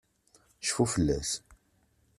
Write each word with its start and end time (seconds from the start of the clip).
Cfu 0.67 0.83
fell-as! 0.93 1.29